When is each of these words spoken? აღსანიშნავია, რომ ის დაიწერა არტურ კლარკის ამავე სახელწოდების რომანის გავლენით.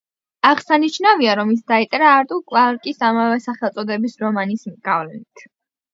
აღსანიშნავია, 0.51 1.35
რომ 1.39 1.51
ის 1.57 1.59
დაიწერა 1.73 2.09
არტურ 2.21 2.41
კლარკის 2.53 3.05
ამავე 3.11 3.39
სახელწოდების 3.47 4.17
რომანის 4.25 4.67
გავლენით. 4.89 5.45